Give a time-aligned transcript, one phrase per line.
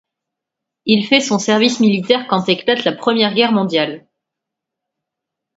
[0.87, 4.07] Il fait son service militaire quand éclate la Première Guerre mondiale.